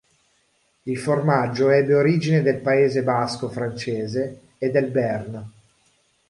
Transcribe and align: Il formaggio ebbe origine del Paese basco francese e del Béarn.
Il 0.81 0.97
formaggio 0.97 1.69
ebbe 1.69 1.93
origine 1.93 2.41
del 2.41 2.57
Paese 2.57 3.03
basco 3.03 3.49
francese 3.49 4.55
e 4.57 4.71
del 4.71 4.89
Béarn. 4.89 5.43